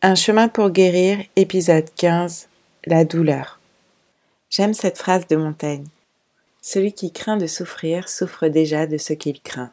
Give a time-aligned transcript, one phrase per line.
[0.00, 2.48] Un chemin pour guérir, épisode 15,
[2.86, 3.58] la douleur.
[4.48, 5.88] J'aime cette phrase de Montaigne.
[6.62, 9.72] Celui qui craint de souffrir souffre déjà de ce qu'il craint.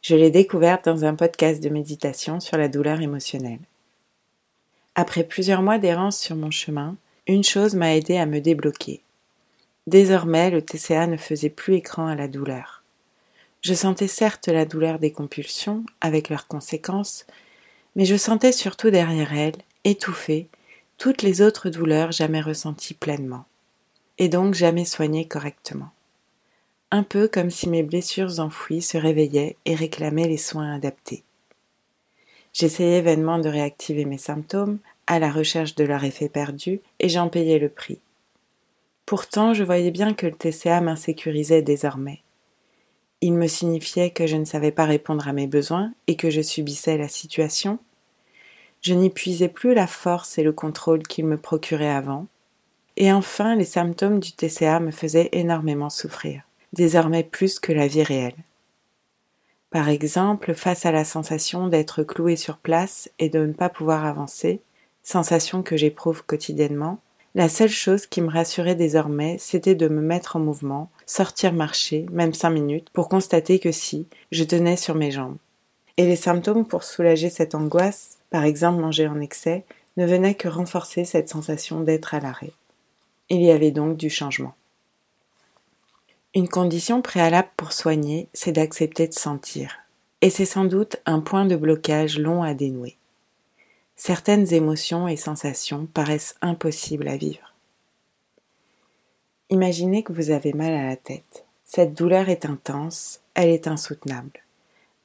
[0.00, 3.60] Je l'ai découverte dans un podcast de méditation sur la douleur émotionnelle.
[4.94, 9.02] Après plusieurs mois d'errance sur mon chemin, une chose m'a aidé à me débloquer.
[9.86, 12.82] Désormais, le TCA ne faisait plus écran à la douleur.
[13.60, 17.26] Je sentais certes la douleur des compulsions, avec leurs conséquences,
[17.96, 20.48] mais je sentais surtout derrière elle, étouffée,
[20.98, 23.44] toutes les autres douleurs jamais ressenties pleinement,
[24.18, 25.90] et donc jamais soignées correctement.
[26.90, 31.24] Un peu comme si mes blessures enfouies se réveillaient et réclamaient les soins adaptés.
[32.52, 37.28] J'essayais vainement de réactiver mes symptômes, à la recherche de leur effet perdu, et j'en
[37.28, 37.98] payais le prix.
[39.06, 42.23] Pourtant, je voyais bien que le TCA m'insécurisait désormais.
[43.26, 46.42] Il me signifiait que je ne savais pas répondre à mes besoins et que je
[46.42, 47.78] subissais la situation.
[48.82, 52.26] Je n'y puisais plus la force et le contrôle qu'il me procurait avant.
[52.98, 56.42] Et enfin, les symptômes du TCA me faisaient énormément souffrir,
[56.74, 58.36] désormais plus que la vie réelle.
[59.70, 64.04] Par exemple, face à la sensation d'être cloué sur place et de ne pas pouvoir
[64.04, 64.60] avancer,
[65.02, 67.00] sensation que j'éprouve quotidiennement,
[67.34, 72.06] la seule chose qui me rassurait désormais, c'était de me mettre en mouvement, sortir marcher,
[72.12, 75.36] même cinq minutes, pour constater que si, je tenais sur mes jambes.
[75.96, 79.64] Et les symptômes pour soulager cette angoisse, par exemple manger en excès,
[79.96, 82.52] ne venaient que renforcer cette sensation d'être à l'arrêt.
[83.30, 84.54] Il y avait donc du changement.
[86.34, 89.78] Une condition préalable pour soigner, c'est d'accepter de sentir.
[90.20, 92.96] Et c'est sans doute un point de blocage long à dénouer
[93.96, 97.54] certaines émotions et sensations paraissent impossibles à vivre.
[99.50, 101.44] Imaginez que vous avez mal à la tête.
[101.64, 104.40] Cette douleur est intense, elle est insoutenable.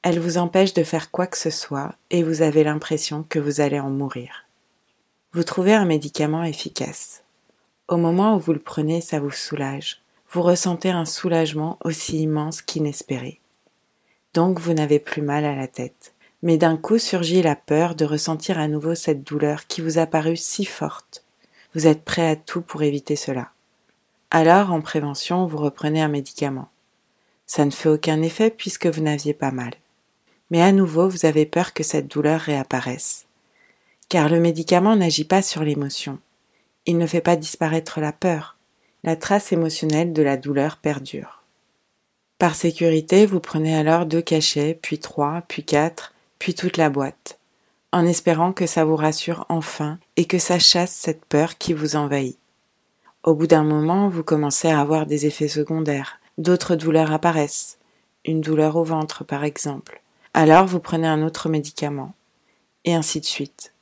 [0.02, 3.60] Elle vous empêche de faire quoi que ce soit et vous avez l'impression que vous
[3.60, 4.46] allez en mourir.
[5.32, 7.22] Vous trouvez un médicament efficace.
[7.86, 10.00] Au moment où vous le prenez, ça vous soulage.
[10.30, 13.40] Vous ressentez un soulagement aussi immense qu'inespéré.
[14.32, 18.04] Donc vous n'avez plus mal à la tête mais d'un coup surgit la peur de
[18.04, 21.24] ressentir à nouveau cette douleur qui vous a paru si forte.
[21.74, 23.50] Vous êtes prêt à tout pour éviter cela.
[24.30, 26.68] Alors, en prévention, vous reprenez un médicament.
[27.46, 29.72] Ça ne fait aucun effet puisque vous n'aviez pas mal.
[30.50, 33.26] Mais à nouveau, vous avez peur que cette douleur réapparaisse.
[34.08, 36.18] Car le médicament n'agit pas sur l'émotion.
[36.86, 38.56] Il ne fait pas disparaître la peur.
[39.04, 41.42] La trace émotionnelle de la douleur perdure.
[42.38, 47.38] Par sécurité, vous prenez alors deux cachets, puis trois, puis quatre, puis toute la boîte,
[47.92, 51.94] en espérant que ça vous rassure enfin et que ça chasse cette peur qui vous
[51.94, 52.38] envahit.
[53.22, 57.78] Au bout d'un moment, vous commencez à avoir des effets secondaires, d'autres douleurs apparaissent,
[58.24, 60.02] une douleur au ventre par exemple.
[60.32, 62.14] Alors vous prenez un autre médicament,
[62.86, 63.74] et ainsi de suite.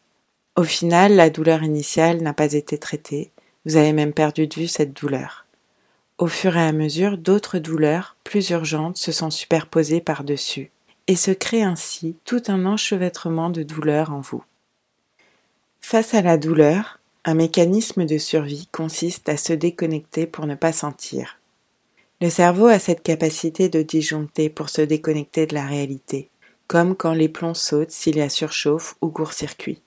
[0.56, 3.30] Au final, la douleur initiale n'a pas été traitée,
[3.64, 5.46] vous avez même perdu de vue cette douleur.
[6.16, 10.72] Au fur et à mesure, d'autres douleurs, plus urgentes, se sont superposées par-dessus
[11.08, 14.44] et se crée ainsi tout un enchevêtrement de douleur en vous.
[15.80, 20.72] Face à la douleur, un mécanisme de survie consiste à se déconnecter pour ne pas
[20.72, 21.40] sentir.
[22.20, 26.28] Le cerveau a cette capacité de disjoncter pour se déconnecter de la réalité,
[26.66, 29.80] comme quand les plombs sautent s'il y a surchauffe ou court-circuit.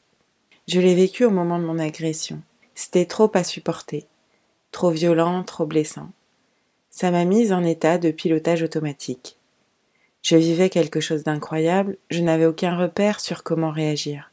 [0.68, 2.42] Je l'ai vécu au moment de mon agression.
[2.74, 4.08] C'était trop à supporter,
[4.72, 6.10] trop violent, trop blessant.
[6.90, 9.38] Ça m'a mise en état de pilotage automatique.
[10.22, 14.32] Je vivais quelque chose d'incroyable, je n'avais aucun repère sur comment réagir.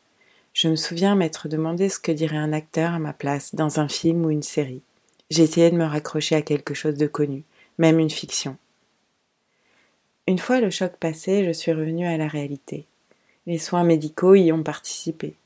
[0.53, 3.89] Je me souviens m'être demandé ce que dirait un acteur à ma place dans un
[3.89, 4.83] film ou une série.
[5.31, 7.45] J'essayais de me raccrocher à quelque chose de connu,
[7.79, 8.57] même une fiction.
[10.27, 12.87] Une fois le choc passé, je suis revenue à la réalité.
[13.47, 15.37] Les soins médicaux y ont participé.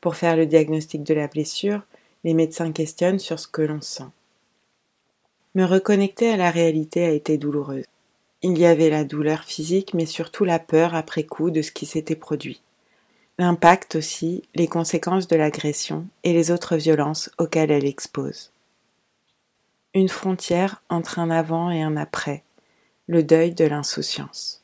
[0.00, 1.82] Pour faire le diagnostic de la blessure,
[2.24, 4.08] les médecins questionnent sur ce que l'on sent.
[5.54, 7.84] Me reconnecter à la réalité a été douloureuse.
[8.42, 11.84] Il y avait la douleur physique, mais surtout la peur après coup de ce qui
[11.84, 12.62] s'était produit.
[13.38, 18.50] L'impact aussi, les conséquences de l'agression et les autres violences auxquelles elle expose.
[19.94, 22.42] Une frontière entre un avant et un après,
[23.08, 24.62] le deuil de l'insouciance.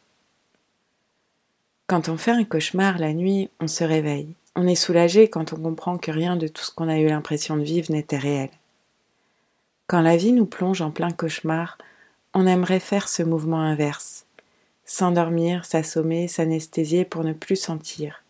[1.86, 4.34] Quand on fait un cauchemar la nuit, on se réveille.
[4.56, 7.56] On est soulagé quand on comprend que rien de tout ce qu'on a eu l'impression
[7.56, 8.50] de vivre n'était réel.
[9.86, 11.78] Quand la vie nous plonge en plein cauchemar,
[12.38, 14.26] on aimerait faire ce mouvement inverse.
[14.84, 18.22] S'endormir, s'assommer, s'anesthésier pour ne plus sentir.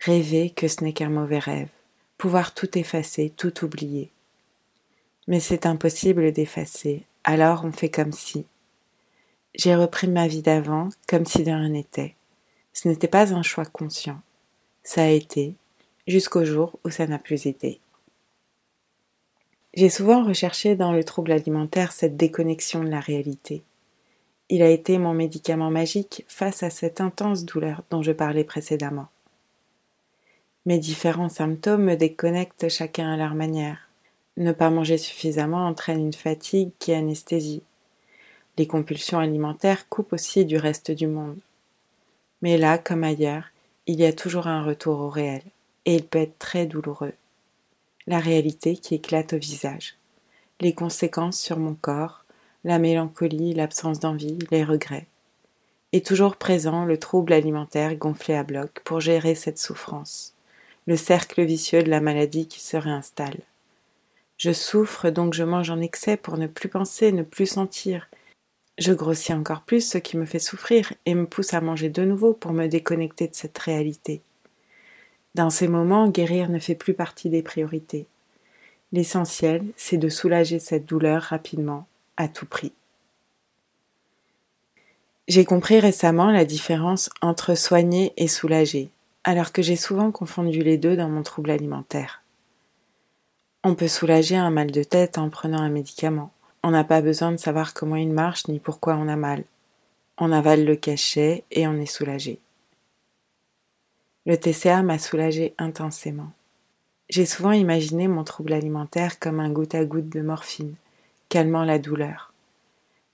[0.00, 1.70] Rêver que ce n'est qu'un mauvais rêve.
[2.18, 4.10] Pouvoir tout effacer, tout oublier.
[5.28, 8.44] Mais c'est impossible d'effacer, alors on fait comme si.
[9.54, 12.16] J'ai repris ma vie d'avant, comme si de rien n'était.
[12.74, 14.20] Ce n'était pas un choix conscient.
[14.82, 15.54] Ça a été
[16.06, 17.80] jusqu'au jour où ça n'a plus été.
[19.78, 23.62] J'ai souvent recherché dans le trouble alimentaire cette déconnexion de la réalité.
[24.48, 29.06] Il a été mon médicament magique face à cette intense douleur dont je parlais précédemment.
[30.66, 33.88] Mes différents symptômes me déconnectent chacun à leur manière.
[34.36, 37.62] Ne pas manger suffisamment entraîne une fatigue qui anesthésie.
[38.56, 41.38] Les compulsions alimentaires coupent aussi du reste du monde.
[42.42, 43.44] Mais là, comme ailleurs,
[43.86, 45.42] il y a toujours un retour au réel,
[45.84, 47.12] et il peut être très douloureux.
[48.08, 49.94] La réalité qui éclate au visage,
[50.60, 52.24] les conséquences sur mon corps,
[52.64, 55.06] la mélancolie, l'absence d'envie, les regrets.
[55.92, 60.34] Et toujours présent le trouble alimentaire gonflé à bloc pour gérer cette souffrance
[60.88, 63.40] le cercle vicieux de la maladie qui se réinstalle.
[64.38, 68.08] Je souffre, donc je mange en excès pour ne plus penser, ne plus sentir.
[68.78, 72.04] Je grossis encore plus ce qui me fait souffrir et me pousse à manger de
[72.06, 74.22] nouveau pour me déconnecter de cette réalité.
[75.34, 78.06] Dans ces moments, guérir ne fait plus partie des priorités.
[78.92, 81.86] L'essentiel, c'est de soulager cette douleur rapidement,
[82.16, 82.72] à tout prix.
[85.28, 88.90] J'ai compris récemment la différence entre soigner et soulager
[89.28, 92.22] alors que j'ai souvent confondu les deux dans mon trouble alimentaire.
[93.62, 96.32] On peut soulager un mal de tête en prenant un médicament.
[96.62, 99.44] On n'a pas besoin de savoir comment il marche ni pourquoi on a mal.
[100.16, 102.38] On avale le cachet et on est soulagé.
[104.28, 106.30] Le TCA m'a soulagé intensément.
[107.08, 110.74] J'ai souvent imaginé mon trouble alimentaire comme un goutte à goutte de morphine,
[111.30, 112.34] calmant la douleur.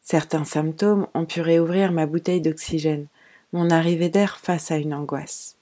[0.03, 3.07] Certains symptômes ont pu réouvrir ma bouteille d'oxygène,
[3.53, 5.57] mon arrivée d'air face à une angoisse.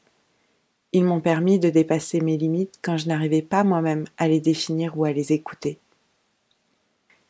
[0.92, 4.98] Ils m'ont permis de dépasser mes limites quand je n'arrivais pas moi-même à les définir
[4.98, 5.78] ou à les écouter.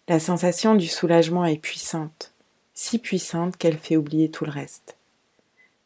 [0.07, 2.33] La sensation du soulagement est puissante,
[2.73, 4.97] si puissante qu'elle fait oublier tout le reste.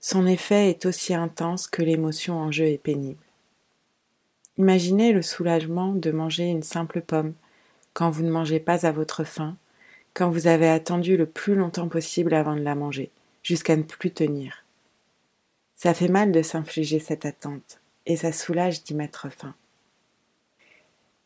[0.09, 3.25] Son effet est aussi intense que l'émotion en jeu est pénible.
[4.57, 7.35] Imaginez le soulagement de manger une simple pomme
[7.93, 9.57] quand vous ne mangez pas à votre faim,
[10.15, 13.11] quand vous avez attendu le plus longtemps possible avant de la manger,
[13.43, 14.65] jusqu'à ne plus tenir.
[15.75, 19.57] Ça fait mal de s'infliger cette attente, et ça soulage d'y mettre fin.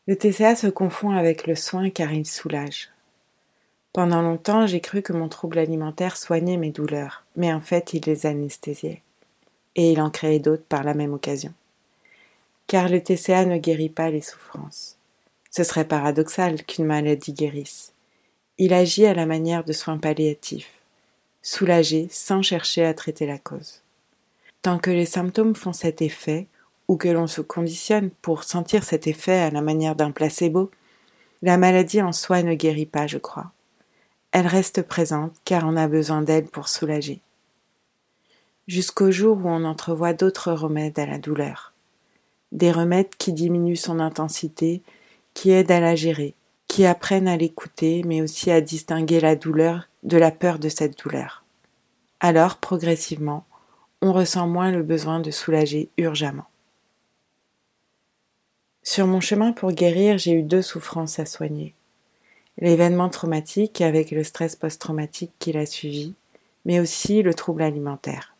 [0.07, 2.89] Le TCA se confond avec le soin car il soulage.
[3.93, 8.03] Pendant longtemps, j'ai cru que mon trouble alimentaire soignait mes douleurs, mais en fait, il
[8.05, 9.01] les anesthésiait.
[9.75, 11.53] Et il en créait d'autres par la même occasion.
[12.67, 14.97] Car le TCA ne guérit pas les souffrances.
[15.49, 17.91] Ce serait paradoxal qu'une maladie guérisse.
[18.57, 20.71] Il agit à la manière de soins palliatifs,
[21.41, 23.81] soulager sans chercher à traiter la cause.
[24.61, 26.47] Tant que les symptômes font cet effet,
[26.87, 30.71] ou que l'on se conditionne pour sentir cet effet à la manière d'un placebo,
[31.41, 33.51] la maladie en soi ne guérit pas, je crois.
[34.31, 37.21] Elle reste présente car on a besoin d'elle pour soulager.
[38.67, 41.73] Jusqu'au jour où on entrevoit d'autres remèdes à la douleur.
[42.51, 44.81] Des remèdes qui diminuent son intensité,
[45.33, 46.35] qui aident à la gérer,
[46.67, 50.97] qui apprennent à l'écouter, mais aussi à distinguer la douleur de la peur de cette
[51.03, 51.43] douleur.
[52.19, 53.45] Alors, progressivement,
[54.01, 56.47] on ressent moins le besoin de soulager urgemment.
[58.83, 61.75] Sur mon chemin pour guérir, j'ai eu deux souffrances à soigner.
[62.61, 66.13] L'événement traumatique avec le stress post-traumatique qui l'a suivi,
[66.63, 68.35] mais aussi le trouble alimentaire.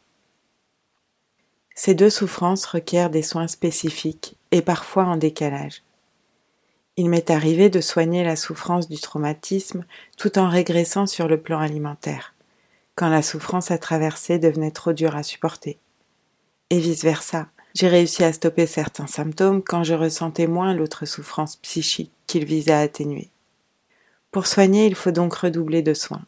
[1.75, 5.81] Ces deux souffrances requièrent des soins spécifiques et parfois en décalage.
[6.97, 9.85] Il m'est arrivé de soigner la souffrance du traumatisme
[10.17, 12.33] tout en régressant sur le plan alimentaire
[12.95, 15.79] quand la souffrance à traverser devenait trop dure à supporter.
[16.69, 22.11] Et vice-versa, j'ai réussi à stopper certains symptômes quand je ressentais moins l'autre souffrance psychique
[22.27, 23.29] qu'il visait à atténuer.
[24.31, 26.25] Pour soigner, il faut donc redoubler de soins.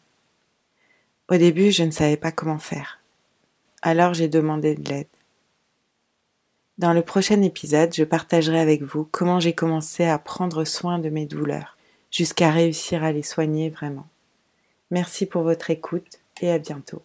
[1.30, 3.00] Au début, je ne savais pas comment faire.
[3.80, 5.06] Alors j'ai demandé de l'aide.
[6.76, 11.08] Dans le prochain épisode, je partagerai avec vous comment j'ai commencé à prendre soin de
[11.08, 11.78] mes douleurs,
[12.10, 14.06] jusqu'à réussir à les soigner vraiment.
[14.90, 17.02] Merci pour votre écoute et à bientôt.